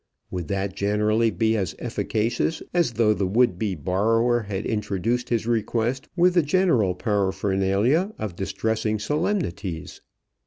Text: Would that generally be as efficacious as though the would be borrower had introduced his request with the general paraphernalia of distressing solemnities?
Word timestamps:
Would 0.31 0.47
that 0.47 0.75
generally 0.75 1.29
be 1.29 1.55
as 1.55 1.75
efficacious 1.77 2.63
as 2.73 2.93
though 2.93 3.13
the 3.13 3.27
would 3.27 3.59
be 3.59 3.75
borrower 3.75 4.39
had 4.41 4.65
introduced 4.65 5.29
his 5.29 5.45
request 5.45 6.09
with 6.15 6.33
the 6.33 6.41
general 6.41 6.95
paraphernalia 6.95 8.11
of 8.17 8.35
distressing 8.35 8.97
solemnities? 8.97 10.01